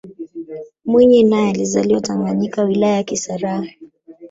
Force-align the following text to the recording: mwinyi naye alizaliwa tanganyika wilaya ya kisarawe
mwinyi 0.85 1.23
naye 1.23 1.49
alizaliwa 1.51 2.01
tanganyika 2.01 2.63
wilaya 2.63 2.95
ya 2.95 3.03
kisarawe 3.03 3.77